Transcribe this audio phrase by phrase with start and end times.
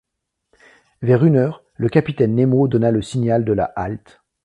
[1.03, 4.19] Vers une heure, le capitaine Nemo donna le signal de la halte.